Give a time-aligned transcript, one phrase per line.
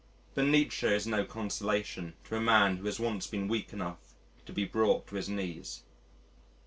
[0.33, 4.15] But Nietzsche is no consolation to a man who has once been weak enough
[4.47, 5.83] to be brought to his knees.